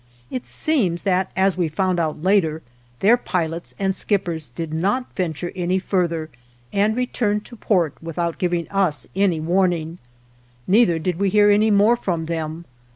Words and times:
It 0.31 0.47
seems 0.47 1.03
that, 1.03 1.29
as 1.35 1.57
we 1.57 1.67
found 1.67 1.99
out 1.99 2.23
later, 2.23 2.63
their 3.01 3.17
pilots 3.17 3.75
and 3.77 3.93
skip 3.93 4.25
pers 4.25 4.47
did 4.47 4.73
not 4.73 5.13
venture 5.13 5.51
any 5.55 5.77
further, 5.77 6.31
and 6.73 6.95
re 6.97 7.05
turned 7.05 7.45
to 7.45 7.55
port 7.55 7.93
without 8.01 8.39
giving 8.39 8.67
us 8.71 9.05
any 9.15 9.39
warn 9.39 9.73
ing; 9.73 9.97
neither 10.65 10.97
did 10.97 11.19
we 11.19 11.29
hear 11.29 11.51
any 11.51 11.69
more 11.69 11.95
from 11.95 12.25
them. 12.25 12.65